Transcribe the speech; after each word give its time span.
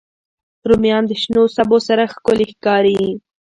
رومیان 0.69 1.03
د 1.07 1.11
شنو 1.21 1.43
سبو 1.57 1.77
سره 1.87 2.03
ښکلي 2.13 2.45
ښکاري 2.53 2.99